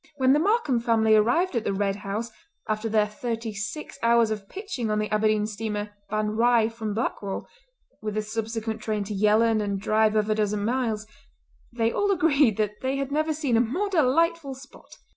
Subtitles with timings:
[0.17, 2.31] When the Markam family arrived at the Red House
[2.67, 7.47] after their thirty six hours of pitching on the Aberdeen steamer Ban Righ from Blackwall,
[8.01, 11.05] with the subsequent train to Yellon and drive of a dozen miles,
[11.71, 14.97] they all agreed that they had never seen a more delightful spot.